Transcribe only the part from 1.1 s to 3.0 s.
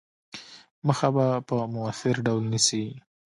به په موثِر ډول نیسي.